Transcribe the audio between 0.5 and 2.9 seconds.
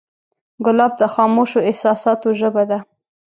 ګلاب د خاموشو احساساتو ژبه ده.